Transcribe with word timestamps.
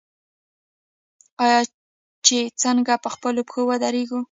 آیا 1.45 1.59
چې 2.25 2.37
څنګه 2.63 2.93
په 3.03 3.09
خپلو 3.15 3.41
پښو 3.47 3.61
ودریږو؟ 3.69 4.19